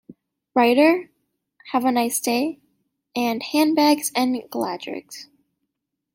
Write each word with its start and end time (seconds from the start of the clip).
Writer", 0.55 1.11
"Have 1.73 1.85
a 1.85 1.91
Nice 1.91 2.19
Day" 2.19 2.57
and 3.15 3.43
"Handbags 3.43 4.11
and 4.15 4.35
Gladrags". 4.49 5.27